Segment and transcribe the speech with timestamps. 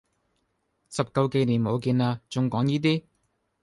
[0.89, 3.03] 十九幾年冇見啦，仲講依啲